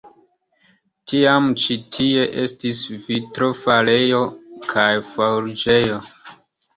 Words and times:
Tiam 1.09 1.49
ĉi 1.63 1.75
tie 1.97 2.23
estis 2.43 2.79
vitrofarejo 3.09 4.23
kaj 4.73 4.87
forĝejo. 5.11 5.99